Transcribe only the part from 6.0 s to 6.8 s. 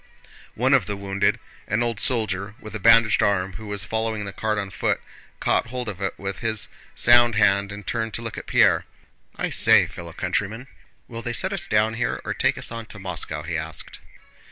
it with his